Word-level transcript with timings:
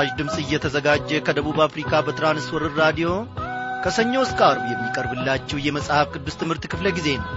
ይህ 0.00 0.04
ምስራች 0.04 0.18
ድምፅ 0.18 0.36
እየተዘጋጀ 0.40 1.10
ከደቡብ 1.26 1.56
አፍሪካ 1.64 2.00
በትራንስወርር 2.06 2.72
ራዲዮ 2.80 3.08
ከሰኞ 3.84 4.12
እስከ 4.24 4.40
አርብ 4.48 4.64
የሚቀርብላችሁ 4.70 5.58
የመጽሐፍ 5.60 6.06
ቅዱስ 6.14 6.34
ትምህርት 6.40 6.64
ክፍለ 6.72 6.86
ጊዜ 6.96 7.08
ነው። 7.18 7.30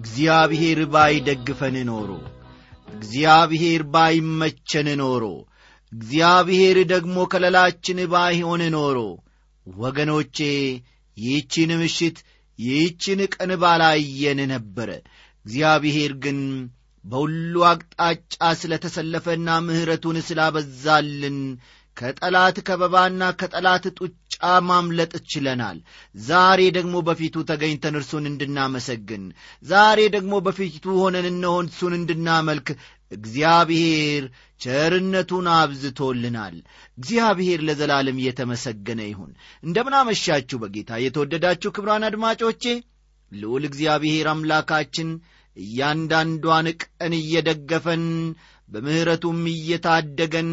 እግዚአብሔር 0.00 0.80
ባይደግፈን 0.92 1.78
ኖሮ 1.90 2.10
እግዚአብሔር 2.94 3.84
ባይመቸን 3.94 4.90
ኖሮ 5.02 5.24
እግዚአብሔር 5.92 6.80
ደግሞ 6.92 7.16
ከለላችን 7.32 8.00
ባይሆን 8.12 8.64
ኖሮ 8.76 8.98
ወገኖቼ 9.66 10.38
ይህችን 11.16 11.72
ምሽት 11.80 12.18
ይህችን 12.60 13.20
ቀን 13.34 13.50
ባላየን 13.62 14.40
ነበረ 14.52 14.90
እግዚአብሔር 15.46 16.12
ግን 16.24 16.38
በሁሉ 17.04 17.54
አቅጣጫ 17.68 18.34
ስለ 18.60 18.72
ተሰለፈና 18.82 19.50
ምሕረቱን 19.66 20.16
ስላበዛልን 20.26 21.38
ከጠላት 21.96 22.56
ከበባና 22.66 23.22
ከጠላት 23.40 23.84
ጡጫ 23.98 24.36
ማምለጥ 24.68 25.12
ችለናል። 25.30 25.78
ዛሬ 26.22 26.60
ደግሞ 26.76 26.94
በፊቱ 27.08 27.42
ተገኝተን 27.50 27.96
እርሱን 28.00 28.24
እንድናመሰግን 28.30 29.24
ዛሬ 29.64 30.00
ደግሞ 30.16 30.34
በፊቱ 30.46 30.84
ሆነን 31.00 31.26
እነሆን 31.32 31.68
እሱን 31.72 31.94
እንድናመልክ 31.98 32.68
እግዚአብሔር 33.10 34.24
ቸርነቱን 34.60 35.46
አብዝቶልናል። 35.54 36.56
እግዚአብሔር 36.98 37.60
ለዘላለም 37.68 38.20
እየተመሰገነ 38.20 39.00
ይሁን። 39.08 39.32
እንደምናመሻችሁ 39.62 40.58
በጌታ 40.62 41.00
የተወደዳችሁ 41.04 41.70
ክብራን 41.76 42.06
አድማጮቼ 42.08 42.64
ልዑል 43.32 43.64
እግዚአብሔር 43.68 44.28
አምላካችን 44.30 45.10
እያንዳንዷን 45.56 46.66
ቀን 46.82 47.12
እየደገፈን 47.18 48.04
በምሕረቱም 48.68 49.40
እየታደገን 49.52 50.50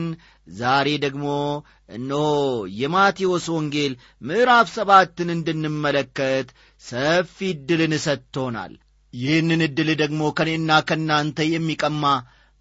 ዛሬ 0.54 0.88
ደግሞ 1.04 1.26
እነሆ 1.90 2.24
የማቴዎስ 2.80 3.46
ወንጌል 3.56 3.94
ምዕራፍ 4.22 4.68
ሰባትን 4.76 5.30
እንድንመለከት 5.36 6.48
ሰፊ 6.82 7.38
ዕድልን 7.52 7.94
ሰጥቶናል። 8.06 8.74
ይህንን 9.14 9.62
ዕድል 9.68 9.90
ደግሞ 10.02 10.24
ከእኔና 10.38 10.72
ከእናንተ 10.90 11.46
የሚቀማ 11.52 12.04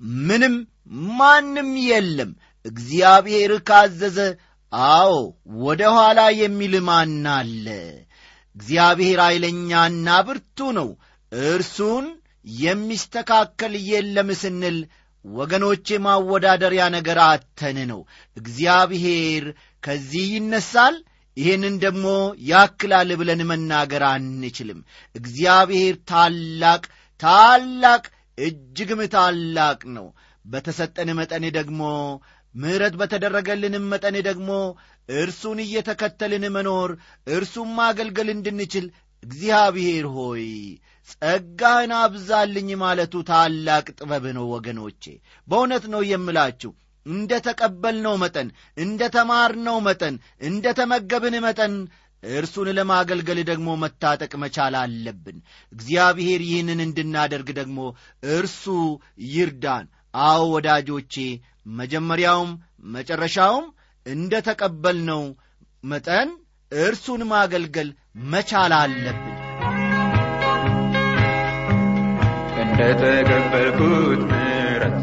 ምንም 0.01 0.55
ማንም 1.19 1.71
የለም። 1.87 2.31
እግዚአብሔር 2.65 3.53
ካዘዘ 3.69 4.19
አዎ 4.73 5.13
ወደ 5.65 5.83
ኋላ 5.97 6.21
የሚል 6.41 6.75
ማን 6.89 7.25
አለ? 7.35 7.67
እግዚአብሔር 8.57 9.19
ኃይለኛና 9.27 10.09
ብርቱ 10.27 10.59
ነው። 10.79 10.89
እርሱን 11.49 12.07
የሚስተካከል 12.61 13.75
የለም 13.89 14.29
ስንል 14.41 14.79
ወገኖቼ 15.25 15.87
ማወዳደሪያ 16.05 16.85
ነገር 16.97 17.19
አተን 17.25 17.79
ነው። 17.91 18.01
እግዚአብሔር 18.37 19.45
ከዚህ 19.83 20.27
ይነሳል 20.35 20.97
ይህንን 21.37 21.75
ደግሞ 21.79 22.05
ያክላል 22.51 23.11
ብለን 23.21 23.41
መናገር 23.51 24.03
አንችልም። 24.11 24.79
እግዚአብሔር 25.15 25.95
ታላቅ 26.11 26.83
ታላቅ 27.21 28.05
እጅግም 28.39 29.01
ታላቅ 29.15 29.81
ነው። 29.97 30.07
በተሰጠን 30.45 31.11
መጠን 31.19 31.45
ደግሞ 31.57 31.83
ምሕረት 32.55 32.95
በተደረገልንም 33.01 33.85
መጠን 33.93 34.17
ደግሞ 34.29 34.51
እርሱን 35.15 35.59
እየተከተልን 35.65 36.45
መኖር 36.55 36.91
እርሱም 37.29 37.71
ማገልገል 37.79 38.29
እንድንችል 38.35 38.87
እግዚአብሔር 39.23 40.07
ሆይ 40.17 40.45
ጸጋህን 41.13 41.93
አብዛልኝ 41.99 42.69
ማለቱ 42.81 43.15
ታላቅ 43.29 43.87
ጥበብ 43.99 44.25
ነው 44.39 44.47
ወገኖቼ። 44.55 45.03
በእውነት 45.49 45.85
ነው 45.93 46.03
የምላችሁ 46.11 46.73
እንደ 47.07 47.33
ተቀበልነው 47.47 48.15
መጠን 48.23 48.49
እንደ 48.77 49.03
ተማርነው 49.17 49.77
መጠን 49.87 50.15
እንደ 50.43 50.73
ተመገብን 50.79 51.37
መጠን 51.45 51.75
እርሱን 52.33 52.69
ለማገልገል 52.77 53.39
ደግሞ 53.51 53.69
መታጠቅ 53.83 54.33
መቻል 54.43 54.75
አለብን። 54.81 55.37
እግዚአብሔር 55.73 56.41
ይህንን 56.47 56.81
እንድናደርግ 56.87 57.49
ደግሞ 57.59 57.79
እርሱ 58.37 58.65
ይርዳን። 59.33 59.87
አዎ 60.25 60.43
ወዳጆቼ 60.55 61.15
መጀመሪያውም 61.79 62.53
መጨረሻውም 62.95 63.67
እንደ 64.07 64.41
ተቀበልነው 64.49 65.23
መጠን 65.85 66.29
እርሱን 66.73 67.23
ማገልገል 67.31 67.89
መቻል 68.31 68.73
አለብን። 68.79 69.35
እንደ 72.63 72.81
ተቀበልኩት 73.03 74.23
ምረት 74.31 74.97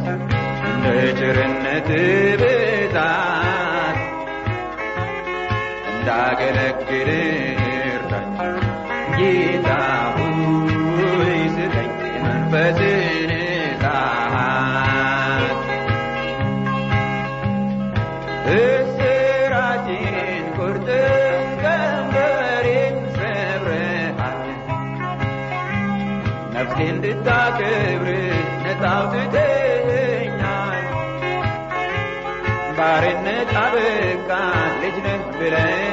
እንደ 0.69 0.85
ጭርነት 1.19 1.89
እንዳገለግል 6.15 7.09
እርዳኝ 7.85 8.27
ጌታ 9.15 9.69
ሆይ 10.15 11.33
ስጠኝ። 11.55 11.89
መንፈስን 12.25 13.31
እሳት 13.37 15.57
እስራቴን 18.57 20.15
ቁርጥም 20.57 21.47
ቀንበሬን 21.63 22.97
ሰብረሃል 23.15 24.39
ነፍሴ 26.53 26.77
እንድታከብር 26.91 28.07
ነፃ 28.65 28.83
አውጥተኸኛል 28.93 30.85
ባርነት 32.77 33.51
አበቃ 33.63 34.29
ልጅ 34.81 34.95
ነህ 35.05 35.23
ብለኸኛል 35.39 35.92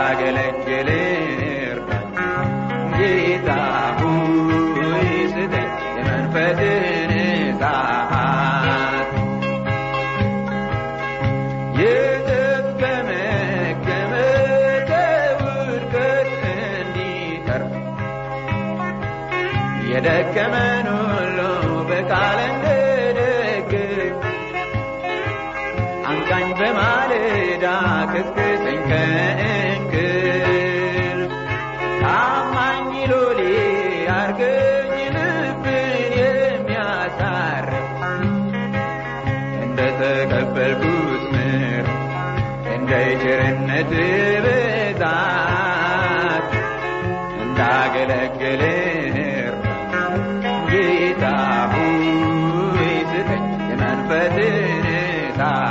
እንዳገለግል 0.00 0.88
እርዳኝ 1.68 2.12
ጌታ 2.98 3.48
ሆይ 4.00 5.08
ስጠኝ 5.32 5.66
የመንፈስን 5.96 7.12
እሳት 7.22 9.10
ብዛት 43.90 45.04
እንዳገለግል 47.38 48.62
ጌታ 50.70 51.24
ሆይ 51.72 52.06
ስጠኝ 53.10 53.46
የመንፈስን 53.70 54.86
እሳት 54.96 55.67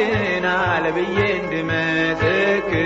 ያድናል 0.00 0.84
ብዬ 0.96 1.16
እንድመሰክር 1.38 2.84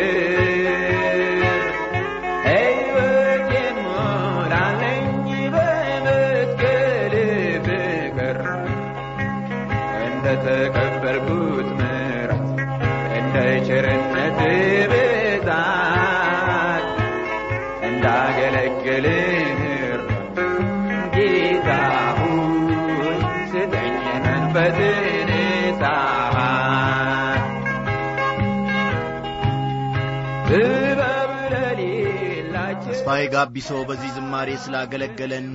ተስፋዬ 32.82 33.22
ጋቢሶ 33.32 33.70
በዚህ 33.88 34.10
ዝማሬ 34.16 34.48
ስላገለገለን 34.62 35.46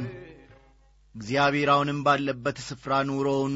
እግዚአብሔር 1.16 1.70
አሁንም 1.74 2.00
ባለበት 2.06 2.58
ስፍራ 2.66 2.94
ኑሮውን 3.10 3.56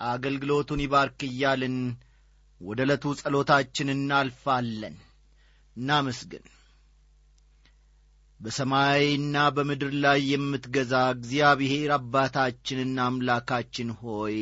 አገልግሎቱን 0.00 0.82
ይባርክ 0.84 1.20
እያልን 1.28 1.76
ወደ 2.60 2.80
ዕለቱ 2.86 3.14
ጸሎታችን 3.20 3.88
እናልፋለን። 3.94 4.96
እናመስግን። 5.76 6.44
በሰማይና 8.40 9.36
በምድር 9.56 9.92
ላይ 10.04 10.20
የምትገዛ 10.30 10.94
እግዚአብሔር 11.14 11.90
አባታችንና 11.96 12.98
አምላካችን 13.08 13.90
ሆይ 14.00 14.38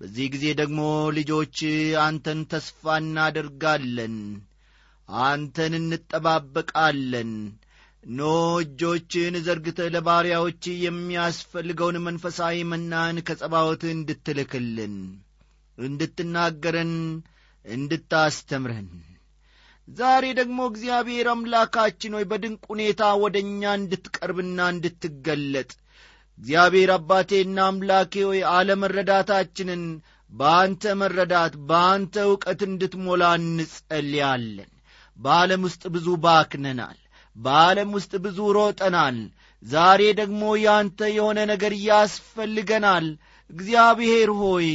በዚህ 0.00 0.26
ጊዜ 0.34 0.46
ደግሞ 0.60 0.80
ልጆች 1.16 1.58
አንተን 2.02 2.40
ተስፋ 2.52 2.96
እናደርጋለን 3.02 4.16
አንተን 5.08 5.74
እንጠባበቃለን። 5.78 7.32
ኖ 8.04 8.22
እጆችን 8.60 9.34
ዘርግተህ 9.46 9.88
ለባሪያዎች 9.94 10.64
የሚያስፈልገውን 10.82 11.96
መንፈሳዊ 12.06 12.56
መናን 12.72 13.16
ከጸባወት 13.28 13.82
እንድትልክልን 13.92 14.94
እንድትናገረን 15.78 16.92
እንድታስተምረን። 17.64 18.90
ዛሬ 19.88 20.24
ደግሞ 20.38 20.58
እግዚአብሔር 20.70 21.26
አምላካችን 21.32 22.14
ሆይ 22.16 22.24
በድንቅ 22.30 22.62
ሁኔታ 22.72 23.02
ወደ 23.22 23.36
እኛ 23.44 23.72
እንድትቀርብና 23.80 24.60
እንድትገለጥ 24.74 25.70
እግዚአብሔር 26.38 26.90
አባቴና 26.96 27.58
አምላኬ 27.68 28.14
ሆይ 28.28 28.40
አለመረዳታችንን 28.54 29.84
በአንተ 30.32 30.94
መረዳት 31.00 31.54
በአንተ 31.68 32.24
ዕውቀት 32.28 32.62
እንድትሞላ 32.68 33.22
እንጸልያለን 33.40 34.70
በዓለም 35.18 35.62
ውስጥ 35.66 35.82
ብዙ 35.94 36.08
ባክነናል 36.24 36.98
በዓለም 37.36 37.90
ውስጥ 37.96 38.12
ብዙ 38.24 38.38
ሮጠናል። 38.56 39.16
ዛሬ 39.62 40.02
ደግሞ 40.20 40.42
ያንተ 40.62 41.08
የሆነ 41.16 41.38
ነገር 41.50 41.72
ያስፈልገናል። 41.86 43.06
እግዚአብሔር 43.50 44.30
ሆይ 44.40 44.68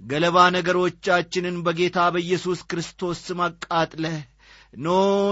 ገለባ 0.00 0.36
ነገሮቻችንን 0.56 1.56
በጌታ 1.66 1.98
በኢየሱስ 2.14 2.60
ክርስቶስ 2.70 3.18
ስም 3.26 3.40
አቃጥለህ 3.46 4.16
ኖ 4.78 4.88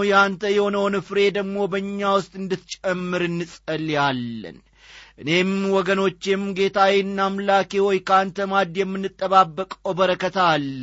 ያንተ 0.09 0.43
የሆነውን 0.53 0.95
ፍሬ 1.07 1.19
ደግሞ 1.35 1.57
በእኛ 1.71 2.11
ውስጥ 2.17 2.33
እንድትጨምር 2.41 3.23
እንጸልያለን 3.29 4.57
እኔም 5.19 5.51
ወገኖቼም 5.75 6.41
ጌታዬና 6.57 7.19
አምላኬ 7.27 7.71
ሆይ 7.83 7.99
ከአንተ 8.07 8.47
ማድ 8.51 8.73
የምንጠባበቀው 8.79 9.93
በረከታ 9.99 10.37
አለ። 10.53 10.81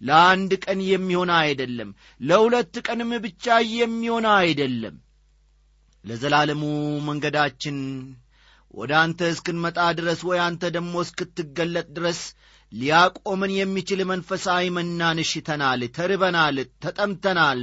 ለአንድ 0.00 0.52
ቀን 0.64 0.80
የሚሆን 0.88 1.30
አይደለም 1.38 1.90
ለሁለት 2.20 2.74
ቀንም 2.86 3.12
ብቻ 3.26 3.46
የሚሆን 3.74 4.26
አይደለም። 4.34 4.96
ለዘላለሙ 6.04 6.62
መንገዳችን 7.08 7.78
ወደ 8.74 8.92
አንተ 9.00 9.20
እስክንመጣ 9.32 9.78
ድረስ 9.98 10.20
ወይ 10.28 10.38
አንተ 10.44 10.62
ደግሞ 10.76 10.94
እስክትገለጥ 11.04 11.88
ድረስ 11.96 12.20
ሊያቆምን 12.72 13.52
የሚችል 13.54 14.00
መንፈሳዊ 14.10 14.64
መናን 14.74 15.18
ሽተናል 15.30 15.80
ተርበናል 15.96 16.56
ተጠምተናል። 16.84 17.60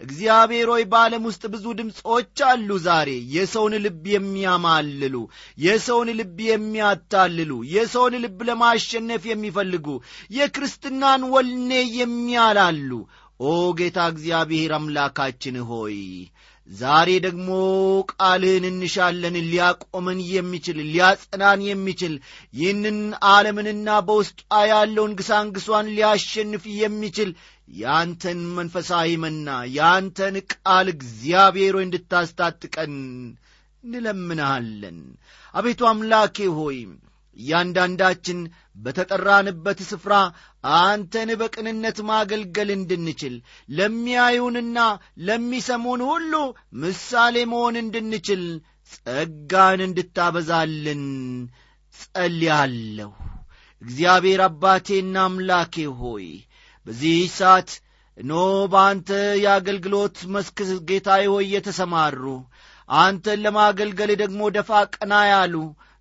እግዚአብሔር 0.00 0.68
ሆይ 0.72 0.84
በዓለም 0.92 1.26
ውስጥ 1.28 1.42
ብዙ 1.52 1.66
ድምፆች 1.78 2.40
አሉ 2.48 2.78
ዛሬ። 2.86 3.10
የሰውን 3.34 3.76
ልብ 3.84 4.04
የሚያማልሉ 4.14 5.14
የሰውን 5.58 6.10
ልብ 6.20 6.38
የሚያታልሉ 6.48 7.52
የሰውን 7.74 8.16
ልብ 8.24 8.40
ለማሸነፍ 8.48 9.24
የሚፈልጉ 9.30 9.86
የክርስትናን 10.38 11.24
ወልኔ 11.34 11.72
የሚያላሉ። 12.00 12.90
ኦ 13.40 13.50
ጌታ 13.78 13.98
እግዚአብሔር 14.12 14.72
አምላካችን 14.76 15.56
ሆይ 15.68 15.98
ዛሬ 16.68 17.10
ደግሞ 17.24 17.48
ቃልህን 18.12 18.64
እንሻለን 18.70 19.36
ሊያቆመን 19.46 20.18
የሚችል 20.32 20.78
ሊያጸናን 20.88 21.60
የሚችል 21.68 22.14
ይህንን 22.54 22.98
ዓለምንና 23.30 23.88
በውስጧ 24.08 24.40
ያለውን 24.70 25.14
ግሳንግሷን 25.20 25.88
ሊያሸንፍ 25.94 26.64
የሚችል 26.80 27.30
ያንተን 27.78 28.40
መንፈሳዊ 28.58 29.10
መና 29.24 29.48
ያንተን 29.76 30.36
ቃል 30.52 30.88
እግዚአብሔር 30.94 31.76
እንድታስታጥቀን 31.82 32.94
እንለምንሃለን። 33.84 35.00
አቤቱ 35.54 35.82
አምላኬ 35.90 36.46
ሆይ 36.56 36.78
እያንዳንዳችን 37.38 38.38
በተጠራንበት 38.76 39.78
ስፍራ 39.88 40.14
አንተን 40.64 41.30
በቅንነት 41.40 41.98
ማገልገል 42.08 42.70
እንድንችል 42.74 43.34
ለሚያዩንና 43.78 44.78
ለሚሰሙን 45.28 46.02
ሁሉ 46.10 46.32
ምሳሌ 46.82 47.36
መሆን 47.52 47.76
እንድንችል 47.82 48.44
ጸጋን 48.92 49.80
እንድታበዛልን 49.86 51.02
ጸልያለሁ። 51.94 53.10
እግዚአብሔር 53.82 54.40
አባቴና 54.46 55.16
አምላኬ 55.26 55.74
ሆይ 55.98 56.26
በዚህ 56.86 57.18
ሰዓት 57.36 57.70
እኖ 58.18 58.32
በአንተ 58.72 59.10
የአገልግሎት 59.42 60.16
መስክ 60.34 60.58
ጌታዬ 60.88 61.24
ሆይ 61.32 61.46
የተሰማሩ 61.54 62.22
አንተን 62.88 63.42
ለማገልገል 63.44 64.10
ደግሞ 64.22 64.40
ደፋ 64.56 64.70
ቀና 64.94 65.14
ያሉ 65.30 65.54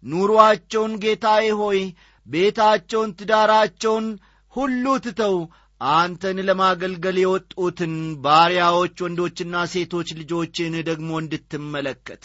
ኑሮአቸውን 0.03 0.93
ጌታዬ 1.03 1.45
ሆይ 1.61 1.79
ቤታቸውን 2.27 3.11
ትዳራቸውን 3.19 4.07
ሁሉ 4.53 4.85
ትተው 5.05 5.35
አንተን 5.81 6.37
ለማገልገል 6.47 7.17
የወጡትን 7.21 7.93
ባሪያዎች 8.23 8.95
ወንዶችና 9.05 9.55
ሴቶች 9.73 10.09
ልጆችን 10.19 10.75
ደግሞ 10.89 11.09
እንድትመለከት 11.21 12.23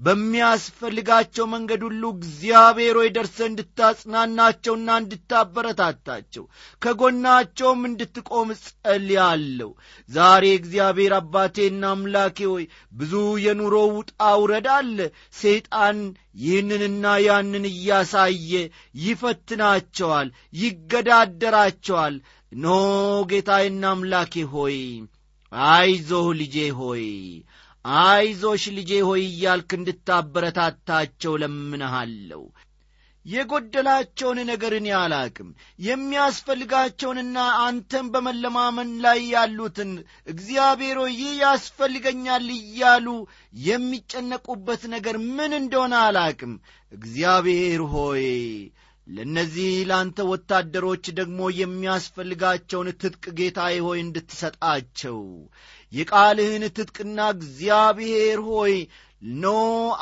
በሚያስፈልጋቸው 0.00 1.44
መንገድ 1.52 1.82
ሁሉ 1.86 2.02
እግዚአብሔር 2.14 2.96
ሆይ 3.00 3.08
ደርሰ 3.16 3.38
እንድታጽናናቸውና 3.48 4.88
እንድታበረታታቸው 5.02 6.44
ከጎናቸውም 6.82 7.82
እንድትቆም 7.88 8.48
ጸልያለሁ 8.62 9.70
ዛሬ 10.08 10.44
እግዚአብሔር 10.56 11.14
አባቴና 11.18 11.84
አምላኬ 11.92 12.38
ሆይ 12.50 12.64
ብዙ 12.94 13.12
የኑሮ 13.44 13.74
ውጣ 13.92 14.10
ውረድ 14.42 14.68
አለ። 14.74 14.98
ሰይጣን 15.36 16.00
ይህንንና 16.42 17.04
ያንን 17.24 17.64
እያሳየ 17.70 18.52
ይፈትናቸዋል 19.04 20.28
ይገዳደራቸዋል። 20.62 22.16
ኖ 22.52 22.66
ጌታዬና 23.30 23.84
አምላኬ 23.92 24.34
ሆይ 24.52 24.76
አይዞህ 25.52 26.26
ልጄ 26.40 26.56
ሆይ 26.78 27.04
አይዞሽ 27.84 28.64
ልጄ 28.76 28.92
ሆይ 29.06 29.22
እያልክ 29.28 29.70
እንድታበረታታቸው 29.76 31.32
ለምንሃለሁ። 31.42 32.42
የጎደላቸውን 33.26 34.38
ነገርን 34.50 34.86
ያላቅም 34.90 35.48
የሚያስፈልጋቸውንና 35.78 37.36
አንተን 37.64 38.06
በመለማመን 38.12 38.90
ላይ 39.04 39.20
ያሉትን 39.32 39.90
እግዚአብሔር 40.26 40.98
ይህ 41.12 41.32
ያስፈልገኛል 41.42 42.46
እያሉ 42.56 43.06
የሚጨነቁበት 43.64 44.84
ነገር 44.94 45.18
ምን 45.30 45.54
እንደሆነ 45.60 45.94
አላቅም። 46.06 46.54
እግዚአብሔር 46.92 47.82
ሆይ 47.94 48.26
ለእነዚህ 49.06 49.70
ለአንተ 49.88 50.18
ወታደሮች 50.30 51.04
ደግሞ 51.16 51.40
የሚያስፈልጋቸውን 51.60 52.88
ትጥቅ 53.00 53.24
ጌታዬ 53.38 53.76
ሆይ 53.86 53.98
እንድትሰጣቸው 54.02 55.18
የቃልህን 55.92 56.64
ትጥቅና 56.76 57.20
እግዚአብሔር 57.36 58.40
ሆይ 58.50 58.74
ኖ 59.40 59.46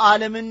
ዓለምን 0.05 0.49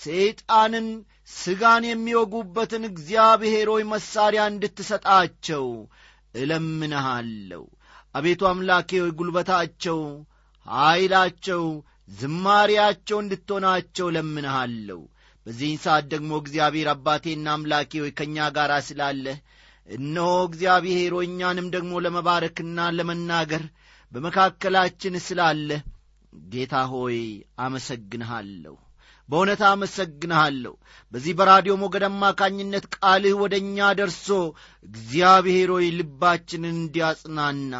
ሰይጣንን 0.00 0.86
ሥጋን 1.34 1.84
የሚወጉበትን 1.88 2.84
እግዚአብሔር 2.88 3.68
ሆይ 3.74 3.84
መሣሪያ 3.92 4.42
እንድትሰጣቸው 4.52 5.66
እለምንሃለሁ። 6.34 7.62
አቤቱ 8.14 8.42
አምላኬ 8.50 8.90
ሆይ 9.02 9.12
ጉልበታቸው 9.18 10.00
ኀይላቸው 10.66 11.62
ዝማሪያቸው 12.12 13.18
እንድትሆናቸው 13.22 14.06
እለምንሃለሁ። 14.10 15.00
በዚህን 15.46 15.78
ሰዓት 15.84 16.04
ደግሞ 16.12 16.32
እግዚአብሔር 16.42 16.88
አባቴና 16.92 17.46
አምላኬ 17.56 17.92
ሆይ 18.02 18.12
ከእኛ 18.18 18.48
ጋር 18.56 18.72
ስላለህ 18.88 19.38
እነሆ 19.88 20.32
እግዚአብሔር 20.48 21.14
እኛንም 21.24 21.68
ደግሞ 21.76 21.92
ለመባረክና 22.04 22.78
ለመናገር 22.98 23.64
በመካከላችን 24.12 25.14
ስላለህ 25.26 25.80
ጌታ 26.48 26.74
ሆይ 26.92 27.18
አመሰግንሃለሁ። 27.58 28.74
በእውነት 29.28 29.60
አመሰግንሃለሁ። 29.68 30.72
በዚህ 31.12 31.32
በራዲዮ 31.38 31.74
ሞገድ 31.82 32.04
አማካኝነት 32.08 32.84
ቃልህ 32.96 33.34
ወደ 33.42 33.54
እኛ 33.62 33.88
ደርሶ 33.98 34.28
እግዚአብሔር 34.84 35.70
ሆይ 35.74 35.86
ልባችንን 35.98 36.74
እንዲያጽናና 36.76 37.74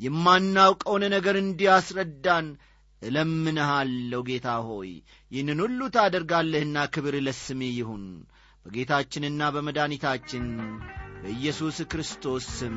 የማናውቀውን 0.00 1.04
ነገር 1.14 1.36
እንዲያስረዳን 1.42 2.48
እለምንሃለሁ። 3.02 4.20
ጌታ 4.28 4.48
ሆይ 4.68 4.90
ይህንን 5.30 5.60
ሁሉ 5.64 5.80
ታደርጋለህና 5.96 6.86
ክብር 6.94 7.16
ለስሜ 7.26 7.70
ይሁን። 7.74 8.04
በጌታችንና 8.66 9.42
በመድኃኒታችን 9.54 10.46
በኢየሱስ 11.22 11.78
ክርስቶስ 11.92 12.46
ስም 12.58 12.76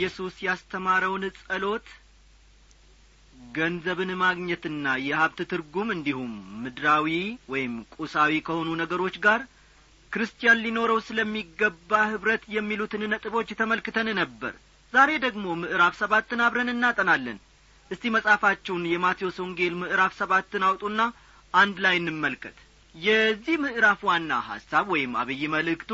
ኢየሱስ 0.00 0.34
ያስተማረውን 0.44 1.24
ጸሎት 1.38 1.86
ገንዘብን 3.54 4.10
ማግኘትና 4.20 4.86
የሀብት 5.04 5.40
ትርጉም 5.50 5.88
እንዲሁም 5.94 6.30
ምድራዊ 6.62 7.08
ወይም 7.52 7.72
ቁሳዊ 7.96 8.32
ከሆኑ 8.46 8.68
ነገሮች 8.80 9.16
ጋር 9.26 9.40
ክርስቲያን 10.12 10.62
ሊኖረው 10.64 10.98
ስለሚገባ 11.08 11.90
ኅብረት 12.10 12.44
የሚሉትን 12.54 13.02
ነጥቦች 13.12 13.50
ተመልክተን 13.60 14.08
ነበር። 14.20 14.54
ዛሬ 14.92 15.10
ደግሞ 15.24 15.44
ምዕራፍ 15.60 15.94
ሰባትን 16.00 16.42
አብረን 16.46 16.72
እናጠናለን። 16.74 17.38
እስቲ 17.90 18.12
መጻፋችሁን 18.16 18.84
የማቴዎስ 18.90 19.36
ወንጌል 19.44 19.76
ምዕራፍ 19.82 20.14
ሰባትን 20.20 20.64
አውጡና 20.68 21.00
አንድ 21.54 21.76
ላይ 21.86 21.96
እንመልከት። 22.00 22.56
የዚህ 22.94 23.56
ምዕራፍ 23.64 24.00
ዋና 24.08 24.32
ሐሳብ 24.48 24.86
ወይም 24.94 25.12
አብይ 25.20 25.44
መልእክቱ 25.54 25.92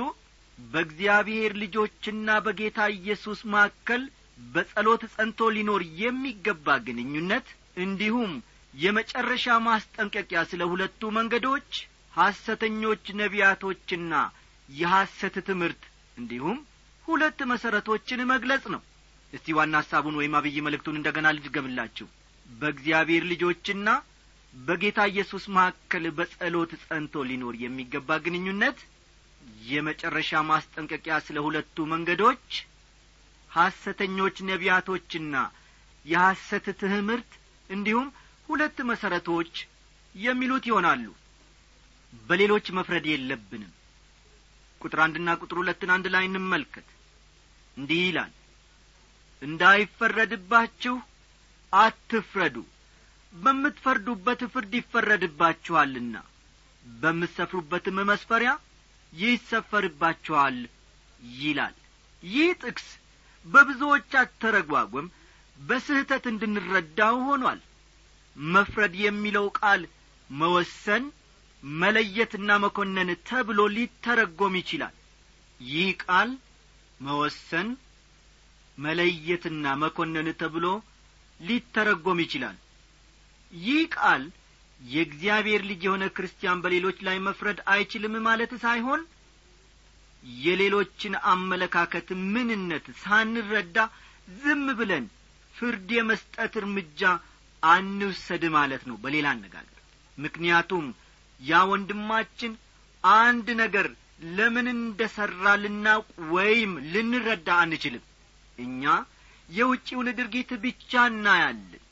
በእግዚአብሔር 0.58 1.52
ልጆችና 1.62 2.28
በጌታ 2.44 2.78
ኢየሱስ 2.94 3.40
መካከል 3.54 4.02
በጸሎት 4.48 5.02
ጸንቶ 5.14 5.48
ሊኖር 5.56 5.82
የሚገባ 6.00 6.76
ግንኙነት 6.86 7.46
እንዲሁም 7.84 8.32
የመጨረሻ 8.75 9.54
ማስጠንቀቂያ 9.66 10.40
ስለ 10.50 10.62
ሁለቱ 10.72 11.10
መንገዶች 11.16 11.70
ሐሰተኞች 12.14 13.04
ነቢያቶችና 13.20 14.12
የሐሰት 14.68 15.36
ትምህርት 15.48 15.82
እንዲሁም 16.16 16.58
ሁለት 17.08 17.40
መሠረቶችን 17.50 18.20
መግለጽ 18.30 18.64
ነው። 18.75 18.82
እስቲ 19.32 19.54
ዋና 19.58 19.76
ሐሳቡን 19.80 20.18
ወይም 20.20 20.34
አብይ 20.38 20.56
መልእክቱን 20.66 20.98
እንደ 20.98 21.08
ገና 21.16 21.28
ልድገምላችሁ። 21.36 22.06
በእግዚአብሔር 22.46 23.25
ልጆችና 23.30 23.88
በጌታ 24.54 25.00
ኢየሱስ 25.12 25.44
መካከል 25.56 26.04
በጸሎት 26.18 26.72
ጸንቶ 26.82 27.25
ሊኖር 27.30 27.54
የሚገባ 27.62 28.18
ግንኙነት 28.25 28.78
የመጨረሻ 29.66 30.40
ማስጠንቀቂያ 30.48 31.14
ስለ 31.26 31.38
ሁለቱ 31.46 31.86
መንገዶች 31.92 32.48
ሐሰተኞች 33.50 34.36
ነቢያቶችና 34.48 35.34
የሐሰት 36.04 36.66
ትምህርት 36.82 37.30
እንዲሁም 37.70 38.08
ሁለት 38.48 38.78
መሠረቶች 38.90 39.54
የሚሉት 40.14 40.64
ይሆናሉ። 40.70 41.06
በሌሎች 42.28 42.66
መፍረድ 42.76 43.06
የለብንም። 43.10 43.72
ቁጥር 44.80 45.00
አንድና 45.04 45.30
ቁጥር 45.42 45.56
ሁለትን 45.62 45.90
አንድ 45.94 46.06
ላይ 46.14 46.24
እንመልከት። 46.28 46.88
እንዲህ 47.76 48.00
ይላል 48.06 48.32
እንዳይፈረድባችሁ 49.42 50.94
አትፍረዱ። 51.72 52.56
በምትፈርዱበት 53.32 54.40
ፍርድ 54.52 54.72
ይፈረድባችኋልና 54.78 56.16
በምትሰፍሩበትም 56.84 57.98
መስፈሪያ 58.10 58.50
ይሰፈርባችኋል 59.16 60.56
ይላል። 61.38 61.75
ይህ 62.23 62.49
ጥቅስ 62.62 62.87
በብዙዎች 63.44 64.12
አተረጓጎም 64.20 65.06
በስህተት 65.58 66.25
እንድንረዳው 66.30 67.16
ሆኗል። 67.28 67.61
መፍረድ 68.37 68.94
የሚለው 69.02 69.46
ቃል 69.58 69.82
መወሰን 70.30 71.04
መለየትና 71.62 72.50
መኮነን 72.64 73.11
ተብሎ 73.28 73.61
ሊተረጎም 73.76 74.54
ይችላል። 74.61 74.94
ይህ 75.61 75.88
ቃል 76.04 76.30
መወሰን 77.00 77.68
መለየትና 78.78 79.66
መኮነን 79.82 80.28
ተብሎ 80.40 80.66
ሊተረጎም 81.40 82.18
ይችላል። 82.25 82.56
ይህ 83.52 83.80
ቃል 83.96 84.23
የእግዚአብሔር 84.80 85.62
ልጅ 85.68 85.80
የሆነ 85.87 86.04
ክርስቲያን 86.16 86.62
በሌሎች 86.64 86.99
ላይ 87.06 87.16
መፍረድ 87.26 87.59
አይችልም 87.73 88.14
ማለት 88.26 88.52
ሳይሆን 88.64 89.02
የሌሎችን 90.40 91.14
አመለካከት 91.33 92.09
ምንነት 92.35 92.87
ሳንረዳ 93.02 93.78
ዝም 94.37 94.64
ብለን 94.78 95.04
ፍርድ 95.54 95.90
የመስጠት 95.97 96.54
እርምጃ 96.61 97.02
አንውሰድ 97.62 98.45
ማለት 98.56 98.83
ነው 98.88 98.97
በሌላ 99.02 99.26
አነጋገር። 99.35 99.73
ምክንያቱም 100.18 100.87
ያ 101.40 101.62
ወንድማችን 101.71 102.52
አንድ 103.04 103.49
ነገር 103.62 103.87
ለምን 104.37 104.66
እንደ 104.75 105.00
ሠራ 105.14 105.45
ልናውቅ 105.62 106.06
ወይም 106.35 106.73
ልንረዳ 106.92 107.49
አንችልም? 107.62 108.04
እኛ 108.59 108.83
የውጪውን 109.49 110.09
ድርጊት 110.18 110.50
ብቻ 110.62 111.02
እናያለን 111.11 111.83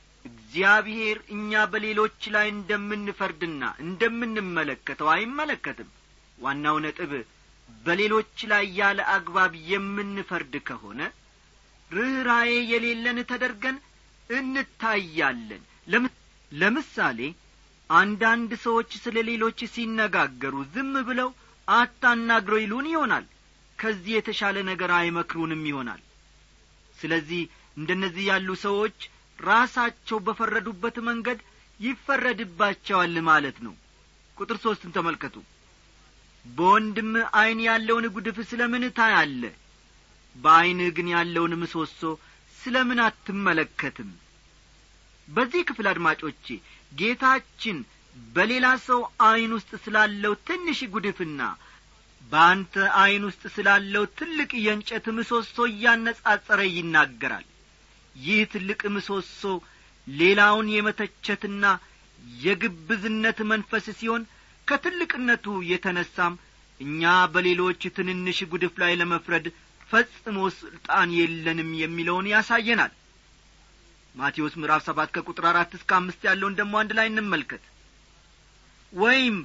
እግዚአብሔር 0.55 1.19
እኛ 1.35 1.61
በሌሎች 1.71 2.19
ላይ 2.35 2.47
እንደምንፈርድና 2.51 3.63
እንደምንመለከተው 3.85 5.09
አይመለከትም። 5.15 5.89
ዋናው 6.39 6.77
ነጥብ 6.85 7.13
በሌሎች 7.69 8.37
ላይ 8.53 8.65
ያለ 8.77 9.01
አግባብ 9.15 9.53
የምንፈርድ 9.71 10.55
ከሆነ 10.69 11.01
ርኅራዬ 11.91 12.53
የሌለን 12.71 13.19
ተደርገን 13.31 13.79
እንታያለን። 14.31 15.65
ለምሳሌ 16.53 17.21
አንዳንድ 17.91 18.55
ሰዎች 18.65 18.93
ስለ 19.03 19.17
ሌሎች 19.31 19.59
ሲነጋገሩ 19.75 20.55
ዝም 20.73 20.95
ብለው 21.11 21.31
አታናግረው 21.69 22.63
ይሉን 22.65 22.89
ይሆናል። 22.93 23.27
ከዚህ 23.79 24.15
የተሻለ 24.17 24.57
ነገር 24.71 24.93
አይመክሩንም 24.99 25.65
ይሆናል። 25.71 26.03
ስለዚህ 26.97 27.43
እንደነዚህ 27.77 28.25
ያሉ 28.31 28.49
ሰዎች 28.65 28.97
ራሳቸው 29.39 30.19
በፈረዱበት 30.27 30.97
መንገድ 31.09 31.39
ይፈረድባቸዋል 31.81 33.17
ማለት 33.29 33.57
ነው። 33.67 33.75
ቁጥር 34.37 34.57
ሦስትን 34.65 34.95
ተመልከቱ። 34.97 35.37
በወንድም 36.45 37.11
ዐይን 37.37 37.61
ያለውን 37.67 38.07
ጉድፍ 38.15 38.39
ስለ 38.51 38.63
ምን 38.73 38.85
ታያለ 38.97 39.43
በዐይንህ 40.37 40.89
ግን 40.97 41.09
ያለውን 41.15 41.53
ምሰሶ 41.61 42.01
ስለ 42.59 42.77
ምን 42.89 42.99
አትመለከትም? 43.07 44.11
በዚህ 45.29 45.63
ክፍል 45.69 45.87
አድማጮቼ 45.91 46.47
ጌታችን 46.93 47.79
በሌላ 48.35 48.67
ሰው 48.87 49.01
ዐይን 49.25 49.53
ውስጥ 49.57 49.73
ስላለው 49.85 50.33
ትንሽ 50.49 50.81
ጉድፍና 50.95 51.41
በአንተ 52.33 52.75
ዐይን 52.99 53.25
ውስጥ 53.29 53.43
ስላለው 53.57 54.05
ትልቅ 54.19 54.51
የእንጨት 54.65 55.07
ምሰሶ 55.17 55.57
እያነጻጸረ 55.71 56.61
ይናገራል 56.75 57.47
ይህ 58.17 58.41
ትልቅ 58.53 58.81
ምሰሶ 58.95 59.43
ሌላውን 60.07 60.67
የመተቸትና 60.75 61.65
የግብዝነት 62.43 63.39
መንፈስ 63.51 63.87
ሲሆን 63.99 64.23
ከትልቅነቱ 64.69 65.47
የተነሳም 65.71 66.35
እኛ 66.81 67.03
በሌሎች 67.33 67.83
ትንንሽ 67.97 68.39
ጉድፍ 68.53 68.75
ላይ 68.83 68.93
ለመፍረድ 69.01 69.47
ፈጽሞ 69.91 70.39
ሥልጣን 70.57 71.11
የለንም 71.19 71.71
የሚለውን 71.81 72.31
ያሳየናል። 72.33 72.93
ማቴዎስ 74.15 74.55
ምዕራፍ 74.61 74.83
ሰባት 74.87 75.11
ከቁጥር 75.15 75.45
አራት 75.51 75.73
እስከ 75.79 75.91
አምስት 75.99 76.21
ያለውን 76.29 76.57
ደሞ 76.59 76.75
አንድ 76.81 76.93
ላይ 76.99 77.07
እንመልከት። 77.11 77.65
ወይም 78.93 79.37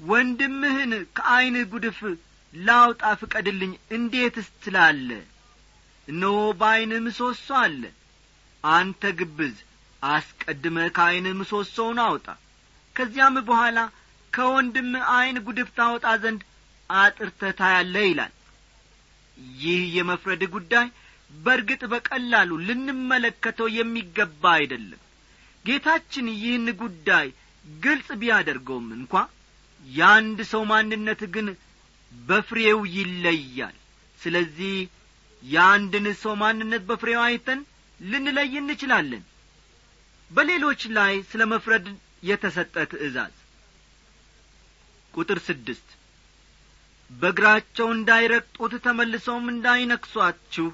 ወንድምህን 0.00 0.92
ከዐይንህ 1.16 1.64
ጉድፍ 1.72 1.98
ላውጣ 2.52 3.04
ፍቀድልኝ 3.20 3.72
እንዴትስ 3.96 4.48
ትላለ 4.62 5.10
እነሆ 6.08 6.36
በዐይንህ 6.60 7.00
ምሰሶ 7.06 7.48
አለ 7.62 7.82
አንተ 8.64 9.10
ግብዝ 9.18 9.56
አስቀድመህ 10.02 10.88
ከዐይንህ 10.96 11.34
ምሰሶውን 11.38 11.98
አውጣ። 12.04 12.26
ከዚያም 12.96 13.36
በኋላ 13.48 13.78
ከወንድም 14.32 14.88
ዐይን 15.12 15.36
ጉድፍ 15.46 15.68
ታወጣ 15.78 16.06
ዘንድ 16.22 16.40
አጥርተህ 16.90 17.52
ታያለህ 17.58 18.04
ይላል። 18.08 18.32
ይህ 19.58 19.82
የመፍረድ 19.96 20.42
ጉዳይ 20.54 20.86
በርግጥ 21.30 21.82
በቀላሉ 21.92 22.50
ልንመለከተው 22.66 23.68
የሚገባ 23.74 24.42
አይደለም። 24.58 25.00
ጌታችን 25.64 26.26
ይህን 26.34 26.68
ጉዳይ 26.80 27.26
ግልጽ 27.64 28.08
ቢያደርገውም 28.20 28.88
እንኳ 28.98 29.14
የአንድ 29.86 30.38
ሰው 30.52 30.62
ማንነት 30.70 31.20
ግን 31.34 31.48
በፍሬው 32.12 32.80
ይለያል። 32.94 33.76
ስለዚህ 34.20 34.76
የአንድን 35.42 36.06
ሰው 36.22 36.32
ማንነት 36.42 36.82
በፍሬው 36.88 37.20
አይተን 37.26 37.60
ልንለይ 38.00 38.52
እንችላለን። 38.60 39.24
በሌሎች 40.30 40.80
ላይ 40.96 41.14
ስለ 41.30 41.42
መፍረድ 41.52 41.86
የተሰጠ 42.22 42.74
ትእዛዝ። 42.90 43.34
ቁጥር 45.14 45.38
ስድስት 45.46 45.88
በእግራቸው 47.10 47.88
እንዳይረግጡት 47.92 48.72
ተመልሰውም 48.86 49.46
እንዳይነክሷችሁ 49.52 50.66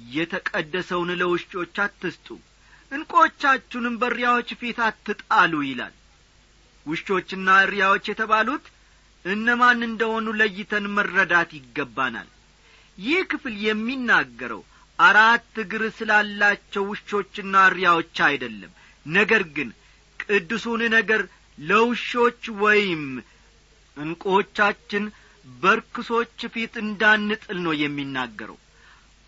የተቀደሰውን 0.00 1.10
ለውሾች 1.20 1.76
አትስጡ 1.84 2.26
እንቆቻችሁንም 2.92 3.94
በሪያዎች 4.02 4.48
ፊት 4.60 4.78
አትጣሉ 4.86 5.52
ይላል። 5.68 5.94
ውሾችና 6.86 7.48
እሪያዎች 7.64 8.04
የተባሉት 8.10 8.66
እነማን 9.24 9.80
እንደሆኑ 9.88 10.26
ለይተን 10.40 10.84
መረዳት 10.96 11.50
ይገባናል። 11.58 12.28
ይህ 12.98 13.20
ክፍል 13.32 13.54
የሚናገረው 13.64 14.62
አራት 14.98 15.54
እግር 15.62 15.82
ስላላቸው 15.96 16.84
ውሾችና 16.90 17.54
እሪያዎች 17.68 18.16
አይደለም። 18.28 18.72
ነገር 19.06 19.42
ግን 19.56 19.68
ቅዱሱን 20.20 20.82
ነገር 20.94 21.22
ለውሾች 21.58 22.42
ወይም 22.62 23.02
እንቆቻችን 23.96 25.04
በርክሶች 25.44 26.38
ፊት 26.54 26.74
እንዳንጥል 26.82 27.58
ነው 27.66 27.74
የሚናገረው። 27.82 28.58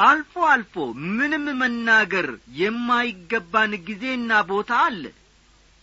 አልፎ 0.01 0.35
አልፎ 0.51 0.75
ምንም 1.13 1.47
መናገር 1.61 2.27
የማይገባን 2.61 3.73
ጊዜና 3.87 4.41
ቦታ 4.51 4.73
አለ። 4.87 5.05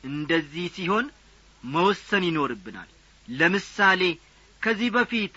እንደዚህ 0.03 0.65
ሲሆን 0.75 1.05
መወሰን 1.63 2.23
ይኖርብናል። 2.29 2.89
ለምሳሌ 3.27 4.01
ከዚህ 4.61 4.89
በፊት 4.95 5.33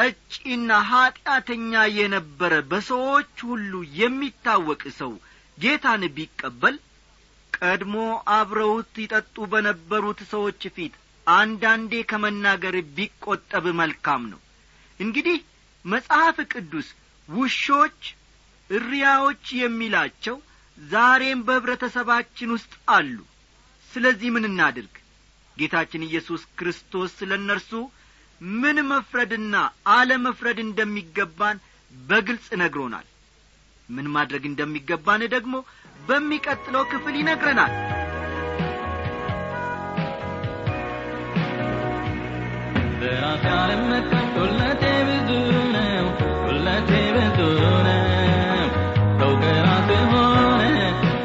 ጠጪና 0.00 0.70
ኀጢአተኛ 0.88 1.72
የነበረ 1.94 2.52
በሰዎች 2.70 3.32
ሁሉ 3.48 3.72
የሚታወቅ 3.98 4.82
ሰው 4.98 5.12
ጌታን 5.58 6.02
ቢቀበል 6.16 6.76
ቀድሞ 7.52 7.94
አብረውት 8.36 8.92
ይጠጡ 9.02 9.36
በነበሩት 9.52 10.20
ሰዎች 10.30 10.62
ፊት 10.76 10.94
አንዳንዴ 11.26 11.92
ከመናገር 12.10 12.76
ቢቈጠብ 12.96 13.66
መልካም 13.80 14.22
ነው። 14.32 14.40
እንግዲህ 15.00 15.38
መጽሐፍ 15.84 16.38
ቅዱስ 16.52 16.88
ውሾች 17.28 18.00
እሪያዎች 18.70 19.44
የሚላቸው 19.60 20.38
ዛሬም 20.78 21.40
በኅብረተሰባችን 21.46 22.54
ውስጥ 22.56 22.72
አሉ። 22.90 23.16
ስለዚህ 23.90 24.28
ምን 24.34 24.48
እናድርግ? 24.50 24.94
ጌታችን 25.56 26.06
ኢየሱስ 26.08 26.42
ክርስቶስ 26.58 27.10
ስለ 27.18 27.32
እነርሱ 27.40 27.70
ምን 28.40 28.78
መፍረድና 28.90 29.54
አለመፍረድ 29.94 30.58
እንደሚገባን 30.64 31.56
በግልጽ 31.92 32.48
ነግሮናል። 32.60 33.06
ምን 33.88 34.06
ማድረግ 34.14 34.42
እንደሚገባን 34.50 35.22
ደግሞ 35.34 35.54
በሚቀጥለው 36.08 36.84
ክፍል 36.92 37.14
ይነግረናል። 37.20 37.72
በራሴ 43.00 43.44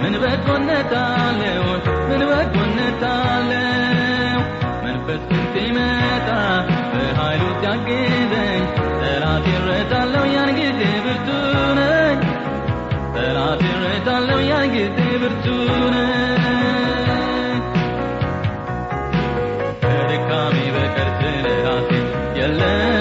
ምን 0.02 0.16
በጎነት 0.22 0.94
ምን 2.10 2.24
በጎነት 2.30 3.04
ሲያግዘኝ 7.66 8.64
ጠላት 9.02 9.46
ይረታለሁ 9.52 10.24
ያን 10.34 10.50
ጊዜ 10.58 10.82
ብርቱ 11.06 11.28
ነኝ። 11.78 12.18
ጠላት 13.16 13.62
ይረታለሁ 13.68 14.38
ያን 14.50 14.68
ጊዜ 14.74 15.00
ብርቱ 15.22 15.46
ነኝ። 15.96 16.44
ከድካሜ 19.84 20.58
በቀር 20.76 21.10
ስለ 21.20 21.46
ራሴ 21.66 21.90
የለኝም 22.40 22.95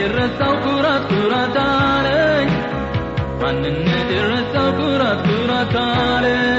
የረሳው 0.00 0.54
ኩራት 0.64 1.04
ኩራት 1.10 1.56
አለኝ። 1.64 2.50
ማንነት 3.42 4.08
የረሳው 4.16 4.68
ኩራት 4.78 5.20
ኩራት 5.28 5.74
አለኝ 5.84 6.49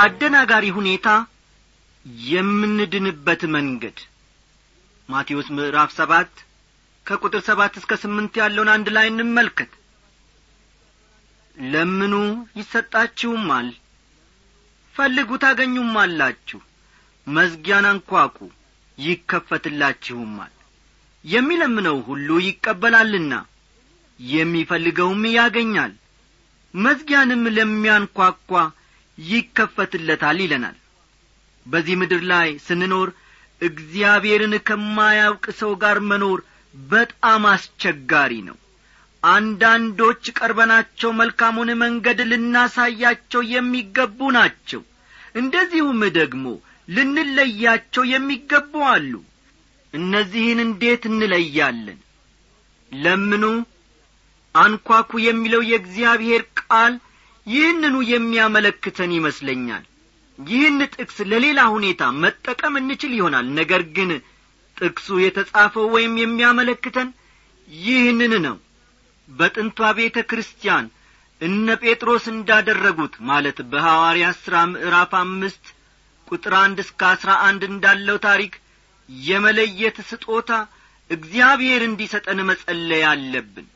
ከአደናጋሪ 0.00 0.66
ሁኔታ 0.76 1.08
የምንድንበት 2.26 3.42
መንገድ። 3.54 3.98
ማቴዎስ 5.08 5.48
ምዕራፍ 5.56 5.90
ሰባት 5.96 6.30
ከቁጥር 7.06 7.42
ሰባት 7.48 7.74
እስከ 7.80 7.98
ስምንት 8.02 8.32
ያለውን 8.40 8.70
አንድ 8.74 8.88
ላይ 8.96 9.06
እንመልከት። 9.10 9.72
ለምኑ 11.56 12.14
ይሰጣችሁማል? 12.56 13.68
ፈልጉ 14.94 15.30
ታገኙማላችሁ። 15.44 16.60
መዝጊያን 17.26 17.90
አንኳኩ 17.92 18.38
ይከፈትላችሁማል። 18.98 20.54
የሚለምነው 21.24 21.98
ሁሉ 22.08 22.40
ይቀበላልና 22.48 23.34
የሚፈልገውም 24.20 25.24
ያገኛል። 25.38 25.94
መዝጊያንም 26.74 27.44
ለሚያንኳኳ 27.56 28.50
ይከፈትለታል 29.28 30.38
ይለናል። 30.42 30.76
በዚህ 31.66 31.96
ምድር 32.00 32.22
ላይ 32.30 32.48
ስንኖር 32.66 33.08
እግዚአብሔርን 33.60 34.54
ከማያውቅ 34.68 35.44
ሰው 35.58 35.72
ጋር 35.82 35.98
መኖር 36.10 36.38
በጣም 36.74 37.42
አስቸጋሪ 37.52 38.32
ነው። 38.48 38.56
አንዳንዶች 39.22 40.22
ቀርበናቸው 40.38 41.10
መልካሙን 41.12 41.70
መንገድ 41.82 42.20
ልናሳያቸው 42.30 43.42
የሚገቡ 43.54 44.30
ናቸው። 44.38 44.82
እንደዚሁም 45.34 46.00
ደግሞ 46.16 46.44
ልንለያቸው 46.88 48.04
የሚገቡ 48.12 48.72
አሉ። 48.92 49.12
እነዚህን 49.94 50.58
እንዴት 50.64 51.02
እንለያለን? 51.10 51.98
ለምኑ 52.92 53.44
አንኳኩ 54.54 55.10
የሚለው 55.24 55.62
የእግዚአብሔር 55.70 56.42
ቃል 56.60 56.94
ይህንኑ 57.50 57.96
የሚያመለክተን 58.10 59.10
ይመስለኛል። 59.16 59.84
ይህን 60.38 60.78
ጥቅስ 60.94 61.16
ለሌላ 61.30 61.60
ሁኔታ 61.74 62.02
መጠቀም 62.22 62.74
እንችል 62.80 63.12
ይሆናል። 63.18 63.46
ነገር 63.58 63.82
ግን 63.96 64.10
ጥቅሱ 64.76 65.08
የተጻፈው 65.22 65.86
ወይም 65.94 66.14
የሚያመለክተን 66.20 67.08
ይህንን 67.68 68.34
ነው። 68.46 68.56
በጥንቷ 69.28 69.90
ቤተ 69.98 70.18
ክርስቲያን 70.30 70.86
እነ 71.40 71.76
ጴጥሮስ 71.82 72.24
እንዳደረጉት 72.32 73.14
ማለት 73.28 73.58
በሐዋርያ 73.70 74.26
ሥራ 74.40 74.56
ምዕራፍ 74.72 75.12
አምስት 75.20 75.66
ቁጥር 76.28 76.54
አንድ 76.62 76.78
እስከ 76.84 77.00
አሥራ 77.12 77.30
አንድ 77.46 77.62
እንዳለው 77.68 78.16
ታሪክ 78.26 78.54
የመለየት 79.08 79.96
ስጦታ 80.10 80.50
እግዚአብሔር 81.10 81.82
እንዲሰጠን 81.86 82.40
መጸለይ 82.50 83.02
አለብን። 83.12 83.66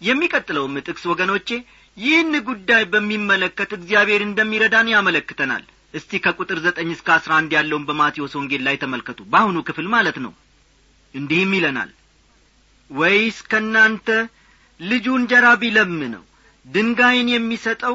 የሚቀጥለውም 0.00 0.74
ጥቅስ 0.86 1.04
ወገኖቼ 1.12 1.48
ይህን 1.96 2.32
ጉዳይ 2.48 2.82
በሚመለከት 2.92 3.70
እግዚአብሔር 3.76 4.22
እንደሚረዳን 4.24 4.88
ያመለክተናል። 4.94 5.64
እስቲ 5.94 6.20
ከቁጥር 6.24 6.58
ዘጠኝ 6.64 6.88
እስከ 6.94 7.08
አስራ 7.16 7.32
አንድ 7.40 7.50
ያለውን 7.56 7.84
በማቴዎስ 7.88 8.32
ወንጌል 8.38 8.62
ላይ 8.66 8.76
ተመልከቱ። 8.82 9.20
በአሁኑ 9.32 9.58
ክፍል 9.68 9.86
ማለት 9.94 10.16
ነው። 10.24 10.32
እንዲህም 11.14 11.52
ይለናል። 11.56 11.90
ወይስ 12.90 13.38
ከእናንተ 13.50 14.08
ልጁ 14.80 15.06
እንጀራ 15.18 15.46
ቢለምነው 15.60 16.24
ድንጋይን 16.66 17.28
የሚሰጠው 17.32 17.94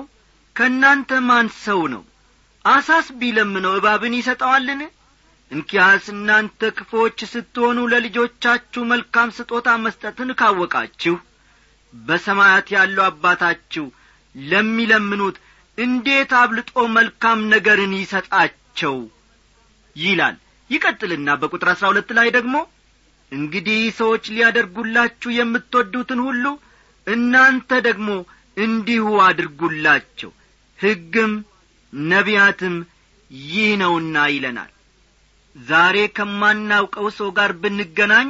ከእናንተ 0.55 1.11
ማን 1.27 1.47
ሰው 1.65 1.81
ነው? 1.93 2.01
አሳስ 2.65 3.07
ቢለምነው 3.19 3.73
እባብን 3.77 4.13
ይሰጠዋልን? 4.17 4.81
እንኪያስ 5.51 6.05
እናንተ 6.13 6.61
ክፎች 6.77 7.19
ስትሆኑ 7.31 7.77
ለልጆቻችሁ 7.91 8.81
መልካም 8.91 9.29
ስጦታ 9.37 9.69
መስጠትን 9.85 10.31
ካወቃችሁ 10.39 11.15
በሰማያት 11.93 12.67
ያለው 12.75 13.03
አባታችሁ 13.05 13.85
ለሚለምኑት 14.35 15.37
እንዴት 15.77 16.31
አብልጦ 16.39 16.73
መልካም 16.95 17.39
ነገርን 17.53 17.93
ይሰጣቸው? 17.99 18.95
ይላል። 19.95 20.35
ይቀጥልና 20.69 21.29
በቁጥር 21.41 21.69
አሥራ 21.73 21.85
ሁለት 21.91 22.09
ላይ 22.17 22.27
ደግሞ 22.35 22.55
እንግዲህ 23.31 23.79
ሰዎች 23.99 24.23
ሊያደርጉላችሁ 24.33 25.29
የምትወዱትን 25.35 26.19
ሁሉ 26.27 26.45
እናንተ 27.07 27.71
ደግሞ 27.87 28.09
እንዲሁ 28.57 29.05
አድርጉላቸው። 29.27 30.31
ሕግም 30.79 31.33
ነቢያትም 31.93 32.75
ይህ 33.49 33.71
ነውና 33.81 34.17
ይለናል። 34.33 34.71
ዛሬ 35.55 35.97
ከማናውቀው 36.17 37.07
ሰው 37.17 37.29
ጋር 37.37 37.51
ብንገናኝ 37.61 38.27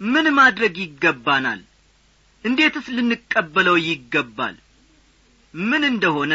ምን 0.00 0.26
ማድረግ 0.38 0.74
ይገባናል 0.82 1.60
እንዴትስ 2.46 2.86
ልንቀበለው 2.96 3.76
ይገባል? 3.86 4.56
ምን 5.54 5.82
እንደሆነ 5.92 6.32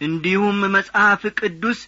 እንዲሁም 0.00 0.58
መጽሐፍ 0.74 1.22
ቅዱስ 1.40 1.80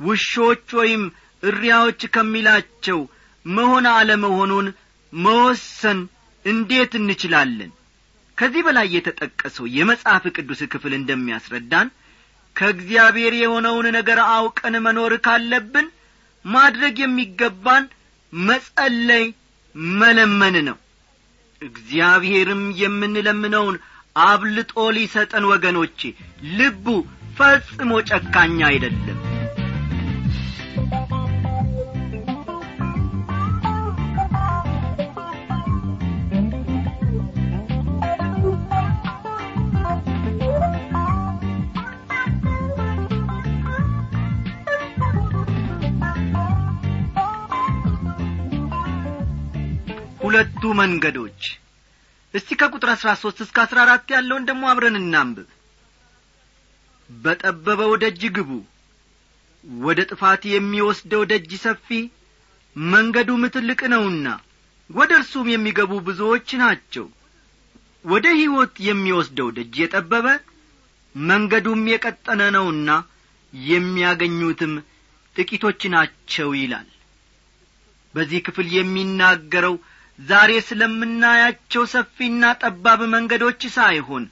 ውሾች 0.00 0.66
ወይም 0.80 1.02
እሪያዎች 1.42 2.00
ከሚላቸው 2.14 2.98
መሆን 3.46 3.86
አለመሆኑን 3.92 4.66
መወሰን 5.12 6.00
እንዴት 6.44 6.92
እንችላለን? 7.00 7.70
ከዚህ 8.38 8.62
በላይ 8.66 8.86
የተጠቀሰው 8.94 9.66
የመጽሐፍ 9.76 10.24
ቅዱስ 10.36 10.60
ክፍል 10.72 10.92
እንደሚያስረዳን 10.96 11.88
ከእግዚአብሔር 12.56 13.34
የሆነውን 13.36 13.86
ነገር 13.98 14.18
አውቀን 14.30 14.74
መኖር 14.86 15.12
ካለብን 15.26 15.86
ማድረግ 16.44 16.96
የሚገባን 17.00 17.84
መጸለይ 18.32 19.24
መለመን 19.96 20.56
ነው 20.68 20.76
እግዚአብሔርም 21.62 22.62
የምንለምነውን 22.82 23.76
አብልጦ 24.24 24.74
ሊሰጠን 24.96 25.44
ወገኖቼ 25.52 26.00
ልቡ 26.58 26.86
ፈጽሞ 27.38 27.92
ጨካኛ 28.10 28.58
አይደለም 28.70 29.18
ሁለቱ 50.32 50.62
መንገዶች። 50.78 51.40
እስቲ 52.34 52.48
ከቁጥር 52.60 52.90
አሥራ 52.92 53.08
ሦስት 53.22 53.38
እስከ 53.44 53.56
አሥራ 53.62 53.78
አራት 53.82 54.06
ያለውን 54.14 54.46
ደግሞ 54.48 54.62
አብረን 54.70 54.96
እናንብብ 55.00 55.48
በጠበበው 57.10 57.92
ደጅ 58.02 58.22
ግቡ። 58.36 58.50
ወደ 59.82 59.98
ጥፋት 60.10 60.42
የሚወስደው 60.52 61.22
ደጅ 61.32 61.50
ሰፊ 61.64 61.88
መንገዱም 62.76 63.44
ትልቅ 63.56 63.80
ነውና 63.94 64.26
ወደ 64.90 65.12
እርሱም 65.20 65.52
የሚገቡ 65.52 66.00
ብዙዎች 66.08 66.48
ናቸው። 66.62 67.06
ወደ 68.04 68.26
ሕይወት 68.40 68.74
የሚወስደው 68.88 69.50
ደጅ 69.58 69.76
የጠበበ 69.82 70.26
መንገዱም 71.14 71.84
የቀጠነ 71.92 72.42
ነውና 72.56 72.90
የሚያገኙትም 73.52 74.74
ጥቂቶች 75.36 75.82
ናቸው 75.94 76.50
ይላል። 76.58 76.88
በዚህ 78.14 78.40
ክፍል 78.46 78.68
የሚናገረው 78.74 79.76
ዛሬ 80.18 80.50
ስለምናያቸው 80.66 81.84
ሰፊና 81.92 82.50
ጠባብ 82.62 83.00
መንገዶች 83.14 83.62
ሳይሆን 83.76 84.24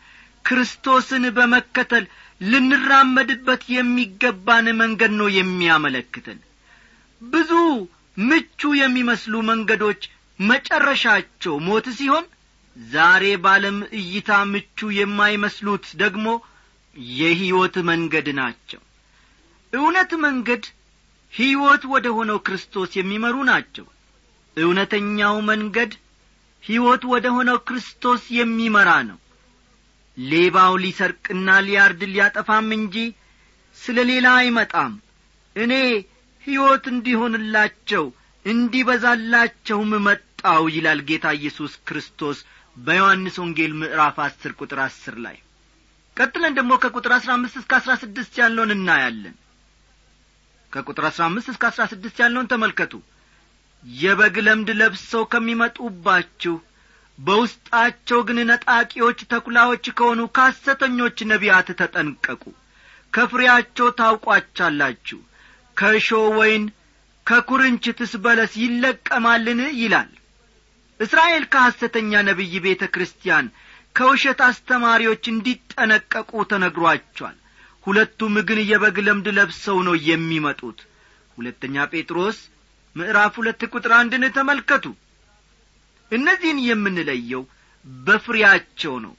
ክርስቶስን 0.44 1.24
በመከተል 1.36 2.04
ልንራመድበት 2.50 3.62
የሚገባን 3.74 4.66
መንገድ 4.80 5.12
ነው 5.20 5.28
የሚያመለክተን። 5.36 6.38
ብዙ 7.22 7.50
ምቹ 8.22 8.70
የሚመስሉ 8.78 9.34
መንገዶች 9.50 10.02
መጨረሻቸው 10.40 11.54
ሞት 11.66 11.86
ሲሆን 11.98 12.26
ዛሬ 12.76 13.24
ባለም 13.44 13.78
እይታ 14.00 14.30
ምቹ 14.52 14.88
የማይመስሉት 14.98 15.86
ደግሞ 16.02 16.26
የሕይወት 17.16 17.76
መንገድ 17.90 18.28
ናቸው። 18.40 18.80
እውነት 19.72 20.12
መንገድ 20.24 20.64
ሕይወት 21.32 21.82
ወደ 21.92 22.06
ሆነው 22.16 22.38
ክርስቶስ 22.46 22.90
የሚመሩ 22.98 23.36
ናቸው 23.50 23.86
እውነተኛው 24.60 25.36
መንገድ 25.48 25.92
ሕይወት 26.64 27.02
ወደ 27.12 27.26
ሆነው 27.36 27.58
ክርስቶስ 27.68 28.22
የሚመራ 28.36 28.90
ነው። 29.08 29.18
ሌባው 30.16 30.72
ሊሰርቅና 30.82 31.48
ሊያርድ 31.66 32.00
ሊያጠፋም 32.10 32.68
እንጂ 32.76 32.96
ስለ 33.78 33.98
ሌላ 34.10 34.28
አይመጣም። 34.40 34.92
እኔ 35.56 35.72
ሕይወት 36.44 36.84
እንዲሆንላቸው 36.92 38.04
እንዲበዛላቸውም 38.44 39.92
መጣው 40.06 40.64
ይላል 40.74 41.00
ጌታ 41.08 41.26
ኢየሱስ 41.38 41.72
ክርስቶስ 41.88 42.38
በዮሐንስ 42.76 43.36
ወንጌል 43.42 43.72
ምዕራፍ 43.80 44.18
አስር 44.24 44.52
ቁጥር 44.58 44.78
አስር 44.84 45.14
ላይ። 45.24 45.36
ቀጥለን 46.16 46.56
ደግሞ 46.58 46.72
ከቁጥር 46.82 47.12
አሥራ 47.16 47.30
አምስት 47.36 47.56
እስከ 47.60 47.72
አሥራ 47.78 47.92
ስድስት 48.02 48.34
ያለውን 48.40 48.72
እናያለን። 48.76 49.36
ከቁጥር 50.72 51.04
አሥራ 51.08 51.22
አምስት 51.28 51.48
እስከ 51.52 51.64
አሥራ 51.70 51.84
ስድስት 51.92 52.16
ያለውን 52.22 52.50
ተመልከቱ 52.52 52.92
የበግ 53.82 54.36
ለምድ 54.46 54.70
ለብሰው 54.80 55.22
ከሚመጡባችሁ 55.32 56.54
በውስጣቸው 57.18 58.18
ግን 58.28 58.38
ነጣቂዎች 58.50 59.18
ተኩላዎች 59.30 59.84
ከሆኑ 59.98 60.20
ካሰተኞች 60.36 61.18
ነቢያት 61.30 61.68
ተጠንቀቁ። 61.80 62.42
ከፍሬያቸው 63.12 63.88
ታውቋቻላችሁ። 63.98 65.18
ከእሾ 65.76 66.08
ወይን 66.38 66.64
ከኩርንችትስ 67.26 68.12
በለስ 68.24 68.52
ይለቀማልን? 68.62 69.60
ይላል። 69.80 70.10
እስራኤል 71.00 71.44
ከሐሰተኛ 71.52 72.12
ነቢይ 72.28 72.54
ቤተ 72.64 72.82
ክርስቲያን 72.94 73.46
ከውሸት 73.96 74.40
አስተማሪዎች 74.48 75.24
እንዲጠነቀቁ 75.32 76.30
ተነግሯቸዋል። 76.50 77.36
ሁለቱም 77.86 78.34
ግን 78.48 78.58
የበግ 78.70 78.96
ለምድ 79.06 79.26
ለብሰው 79.36 79.78
ነው 79.86 79.94
የሚመጡት። 80.08 80.80
ሁለተኛ 81.38 81.86
ጴጥሮስ 81.92 82.38
ምዕራፍ 82.96 83.34
ሁለት 83.40 83.62
ቁጥር 83.72 83.92
አንድን 83.98 84.24
ተመልከቱ። 84.36 84.84
እነዚህን 86.12 86.58
የምንለየው 86.66 87.42
በፍሬያቸው 88.04 88.94
ነው። 89.04 89.14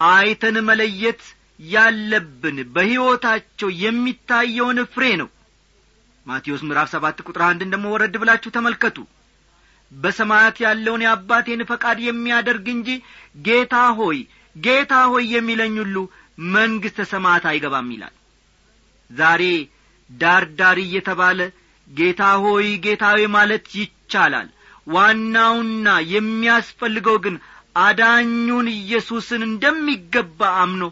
አይተን 0.00 0.56
መለየት 0.68 1.22
ያለብን 1.66 2.58
በሕይወታቸው 2.74 3.70
የሚታየውን 3.82 4.78
ፍሬ 4.92 5.04
ነው። 5.22 5.28
ማቴዎስ 6.26 6.62
ምዕራፍ 6.68 6.88
ሰባት 6.94 7.18
ቁጥር 7.26 7.42
አንድን 7.46 7.72
ደሞ 7.74 7.84
ወረድ 7.94 8.14
ብላችሁ 8.22 8.50
ተመልከቱ። 8.56 8.98
በሰማያት 9.92 10.56
ያለውን 10.64 11.04
የአባቴን 11.04 11.60
ፈቃድ 11.70 11.98
የሚያደርግ 12.06 12.66
እንጂ 12.74 12.88
ጌታ 13.42 13.76
ሆይ 13.98 14.18
ጌታ 14.56 14.94
ሆይ 15.12 15.24
የሚለኝ 15.34 15.74
ሁሉ 15.82 15.96
መንግሥተ 16.54 17.06
ሰማያት 17.12 17.44
አይገባም 17.50 17.88
ይላል። 17.94 18.14
ዛሬ 19.10 19.42
ዳር 20.10 20.44
ዳር 20.58 20.78
እየተባለ 20.84 21.40
ጌታ 21.90 22.22
ሆይ 22.42 22.66
ጌታዊ 22.84 23.20
ማለት 23.34 23.66
ይቻላል። 23.78 24.48
ዋናውና 24.86 25.86
የሚያስፈልገው 26.12 27.16
ግን 27.24 27.34
አዳኙን 27.78 28.68
ኢየሱስን 28.74 29.42
እንደሚገባ 29.48 30.40
አምኖ 30.62 30.84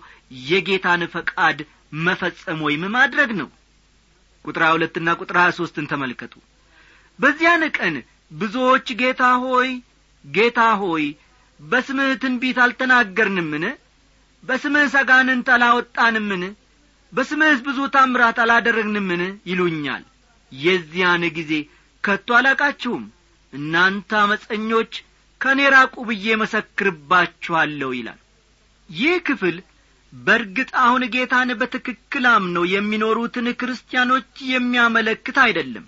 የጌታን 0.48 1.02
ፈቃድ 1.14 1.58
መፈጸም 2.06 2.58
ወይም 2.66 2.82
ማድረግ 2.96 3.30
ነው። 3.40 3.48
ቁጥር 4.44 4.62
ሁለትና 4.72 5.08
ቁጥር 5.20 5.36
ሀያ 5.40 5.52
ሦስትን 5.58 5.88
ተመልከቱ። 5.92 6.34
በዚያን 7.18 7.62
ቀን 7.76 7.94
ብዙዎች 8.32 8.86
ጌታ 9.00 9.22
ሆይ 9.44 9.70
ጌታ 10.24 10.60
ሆይ 10.80 11.04
በስምህ 11.60 12.10
ትንቢት 12.22 12.58
አልተናገርንምን? 12.64 13.64
በስምህ 14.42 14.94
አጋንንት 15.00 15.48
አላወጣንምን? 15.54 16.42
በስምህስ 17.12 17.60
ብዙ 17.66 17.78
ታምራት 17.94 18.38
አላደረግንምን? 18.44 19.22
ይሉኛል 19.50 20.02
የዚያን 20.52 21.24
ጊዜ 21.36 21.52
ከቶ 22.04 22.28
አላቃችሁም? 22.38 23.04
እናንተ 23.52 24.10
አመፀኞች 24.20 24.92
ከእኔ 25.40 25.60
ራቁ 25.74 25.94
ብዬ 26.08 26.26
መሰክርባችኋለሁ 26.42 27.90
ይላል። 27.96 28.20
ይህ 28.88 29.16
ክፍል 29.26 29.56
በርግጥ 30.12 30.70
አሁን 30.82 31.02
ጌታን 31.14 31.50
በትክክል 31.60 32.24
አምነው 32.32 32.64
የሚኖሩትን 32.72 33.46
ክርስቲያኖች 33.60 34.28
የሚያመለክት 34.52 35.36
አይደለም። 35.44 35.86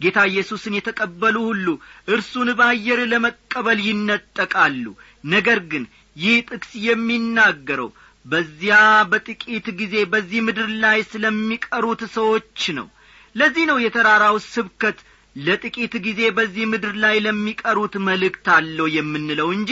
ጌታ 0.00 0.18
ኢየሱስን 0.30 0.76
የተቀበሉ 0.76 1.36
ሁሉ 1.48 1.66
እርሱን 2.08 2.48
በአየር 2.58 3.00
ለመቀበል 3.12 3.78
ይነጠቃሉ። 3.86 4.84
ነገር 5.26 5.58
ግን 5.70 5.84
ይህ 6.16 6.36
ጥቅስ 6.48 6.72
የሚናገረው 6.86 7.88
በዚያ 8.24 8.76
በጥቂት 9.10 9.66
ጊዜ 9.80 9.94
በዚህ 10.12 10.40
ምድር 10.46 10.68
ላይ 10.84 10.98
ስለሚቀሩት 11.10 12.02
ሰዎች 12.16 12.60
ነው 12.78 12.86
ለዚህ 13.34 13.64
ነው 13.70 13.78
የተራራው 13.82 14.36
ስብከት 14.48 14.98
ለጥቂት 15.36 15.94
ጊዜ 16.04 16.20
በዚህ 16.36 16.64
ምድር 16.72 16.94
ላይ 17.04 17.16
ለሚቀሩት 17.24 17.94
መልእክት 18.08 18.46
አለው 18.56 18.86
የምንለው 18.96 19.48
እንጂ 19.56 19.70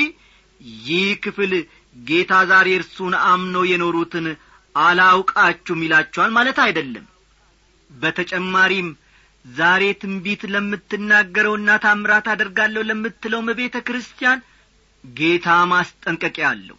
ይህ 0.87 1.11
ክፍል 1.25 1.53
ጌታ 2.05 2.33
ዛሬ 2.51 2.69
እርሱን 2.79 3.15
አምነው 3.29 3.65
የኖሩትን 3.71 4.27
አላውቃችሁም 4.75 5.81
ይላችኋል 5.87 6.31
ማለት 6.37 6.59
አይደለም። 6.65 7.07
በተጨማሪም 7.91 8.89
ዛሬ 9.45 9.85
ትንቢት 10.03 10.43
ለምትናገረውና 10.53 11.71
ታምራት 11.85 12.27
አደርጋለሁ 12.35 12.83
ለምትለውም 12.89 13.49
ቤተ 13.61 13.77
ክርስቲያን 13.89 14.45
ጌታ 15.05 15.49
ማስጠንቀቂያ 15.73 16.49
አለው። 16.53 16.79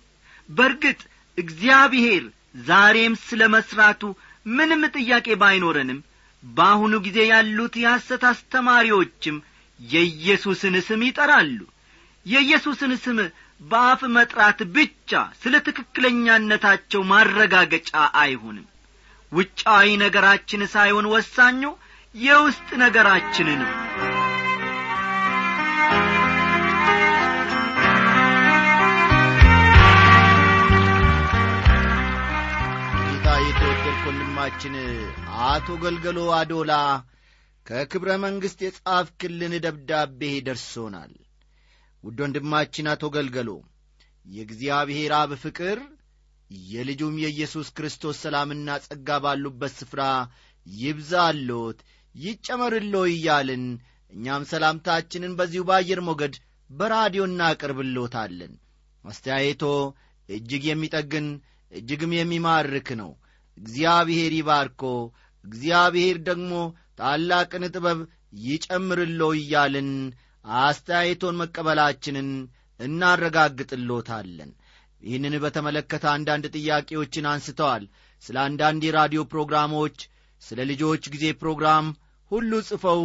በርግጥ 0.50 1.00
እግዚአብሔር 1.38 2.24
ዛሬም 2.66 3.14
ስለ 3.28 3.44
መሥራቱ 3.56 4.02
ምንም 4.52 4.82
ጥያቄ 4.98 5.28
ባይኖረንም 5.42 6.00
በአሁኑ 6.44 6.94
ጊዜ 7.06 7.20
ያሉት 7.30 7.76
የሐሰት 7.82 8.24
አስተማሪዎችም 8.32 9.38
የኢየሱስን 9.80 10.76
ስም 10.88 11.02
ይጠራሉ። 11.08 11.60
የኢየሱስን 12.26 12.94
ስም 13.04 13.18
በአፍ 13.62 14.02
መጥራት 14.16 14.60
ብቻ 14.76 15.12
ስለ 15.42 15.56
ትክክለኛነታቸው 15.68 17.02
ማረጋገጫ 17.12 17.92
አይሆንም። 18.22 18.68
ውጫዊ 19.32 19.88
ነገራችን 20.04 20.64
ሳይሆን 20.74 21.12
ወሳኙ 21.14 21.62
የውስጥ 22.16 22.70
ነገራችን 22.82 23.50
ነው 23.62 23.72
የተወደድክ 33.96 34.08
ወንድማችን 34.10 34.76
አቶ 35.46 35.68
ገልገሎ 35.84 36.20
አዶላ 36.38 36.72
ከክብረ 37.66 38.12
መንግሥት 38.24 38.60
የጻፍክልን 38.64 39.54
ደብዳቤ 39.66 40.22
ደርሶናል። 40.48 41.12
ውድ 42.04 42.18
ወንድማችን 42.24 42.88
አቶ 42.94 43.04
ገልገሎ 43.16 43.50
የእግዚአብሔር 44.26 45.14
አብ 45.20 45.32
ፍቅር 45.44 45.80
የልጁም 46.68 47.16
የኢየሱስ 47.24 47.70
ክርስቶስ 47.78 48.22
ሰላምና 48.24 48.78
ጸጋ 48.86 49.20
ባሉበት 49.26 49.74
ስፍራ 49.80 50.02
ይብዛሎት 50.68 51.80
ይጨመርሎ 52.16 52.96
እያልን 53.14 53.66
እኛም 54.14 54.50
ሰላምታችንን 54.52 55.36
በዚሁ 55.40 55.64
በአየር 55.70 56.02
ሞገድ 56.08 56.36
በራዲዮ 56.70 57.26
እናቀርብሎታለን 57.30 58.56
አስተያየቶ 59.04 59.64
እጅግ 60.30 60.66
የሚጠግን 60.70 61.28
እጅግም 61.72 62.14
የሚማርክ 62.18 62.90
ነው 63.02 63.12
እግዚአብሔር 63.58 64.32
ይባርኮ 64.38 64.82
እግዚአብሔር 65.44 66.18
ደግሞ 66.28 66.52
ታላቅን 67.00 67.64
ጥበብ 67.74 68.00
ይጨምርሎ 68.44 69.22
እያልን 69.40 69.90
አስተያየቶን 70.62 71.40
መቀበላችንን 71.42 72.30
እናረጋግጥሎታለን። 72.80 74.52
ይህንን 75.02 75.36
በተመለከተ 75.44 76.06
አንዳንድ 76.14 76.46
ጥያቄዎችን 76.56 77.26
አንስተዋል። 77.32 77.84
ስለ 78.24 78.38
አንዳንድ 78.46 78.82
የራዲዮ 78.88 79.22
ፕሮግራሞች 79.32 79.98
ስለ 80.42 80.60
ልጆች 80.72 81.04
ጊዜ 81.14 81.26
ፕሮግራም 81.42 81.86
ሁሉ 82.32 82.52
ጽፈው 82.70 83.02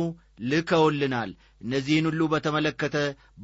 ልከውልናል። 0.51 1.31
እነዚህን 1.63 2.07
ሁሉ 2.11 2.23
በተመለከተ 2.33 2.97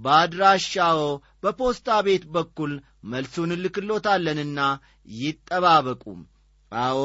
በአድራሻዎ 0.05 1.01
በፖስታ 1.43 1.97
ቤት 2.07 2.25
በኩል 2.37 2.73
መልሱን 3.13 3.51
ልክሎታለንና 3.65 4.61
ይጠባበቁ 5.19 6.05
አዎ 6.81 7.01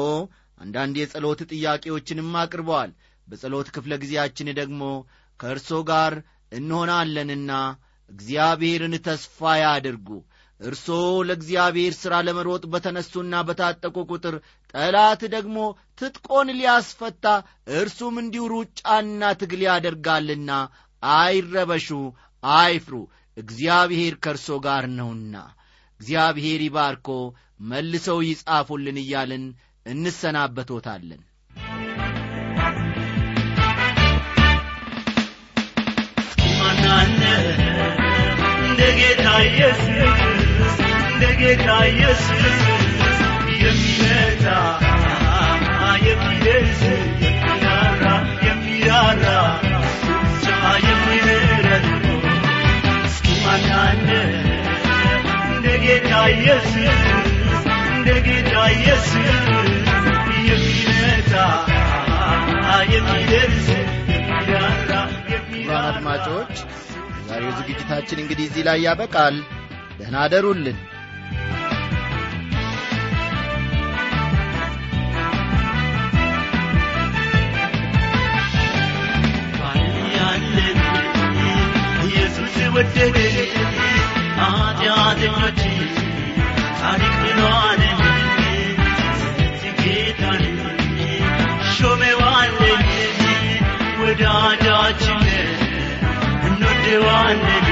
አንዳንድ 0.60 0.96
የጸሎት 1.00 1.40
ጥያቄዎችንም 1.50 2.30
አቅርበዋል። 2.40 2.90
በጸሎት 3.26 3.68
ክፍለ 3.74 3.92
ጊዜያችን 4.02 4.48
ደግሞ 4.58 4.82
ከእርሶ 5.40 5.70
ጋር 5.90 6.14
እንሆናለንና 6.52 7.52
እግዚአብሔርን 8.10 8.94
ተስፋ 9.06 9.50
ያድርጉ። 9.60 10.08
እርሶ 10.60 10.86
ለእግዚአብሔር 11.28 11.92
ሥራ 12.00 12.14
ለመሮጥ 12.26 12.62
በተነሱና 12.72 13.34
በታጠቁ 13.48 13.96
ቁጥር 14.10 14.34
ጠላት 14.74 15.22
ደግሞ 15.34 15.58
ትጥቆን 15.98 16.48
ሊያስፈታ 16.58 17.24
እርሱም 17.78 18.16
እንዲሁ 18.22 18.44
ሩጫና 18.52 19.22
ትግል 19.40 19.62
ያደርጋልና 19.68 20.50
አይረበሹ 21.02 21.88
አይፍሩ። 22.42 22.94
እግዚአብሔር 23.36 24.14
ከእርሶ 24.24 24.58
ጋር 24.66 24.84
ነውና 24.96 25.34
እግዚአብሔር 26.00 26.60
ይባርኮ 26.66 27.08
መልሰው 27.62 28.18
ይጻፉልን 28.28 28.98
እያልን 29.02 29.44
እንሰናበቶታለን 29.86 31.20
ኢየሱስ 39.50 40.00
ኢየሱስ 56.30 56.96
አድማጮች 65.80 66.54
የዛሬው 67.16 67.52
ዝግጅታችን 67.58 68.20
እንግዲህ 68.22 68.46
እዚህ 68.48 68.62
ላይ 68.68 68.78
ያበቃል 68.86 69.36
ደህና 69.98 70.16
አደሩልን 70.24 70.78
ያለን 80.16 80.78
ኢየሱስ 82.06 82.54
ታሪክ 86.80 87.14
ብሎ 87.22 87.40
አለኝ 87.60 88.00
ስኬት 89.62 90.20
አለኝ 90.30 90.58
ሾሜው 91.72 92.20
አለኝ 92.32 92.86
ወዳጃችን 94.00 95.24
እንወደዋለን 96.46 97.66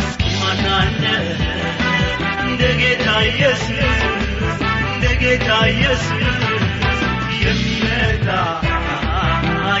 እስኪ 0.00 0.24
ማናለ 0.40 1.02
እንደ 2.44 2.62
ጌታ 2.82 3.06
ኢየሱስ 3.30 3.80
እንደ 4.86 5.04
ጌታ 5.22 5.48
ኢየሱስ 5.72 6.12
የሚመጣ 7.42 8.28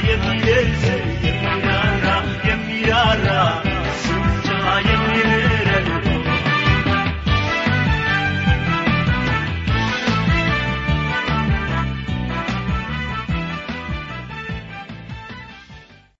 የሚደርስ 0.08 0.84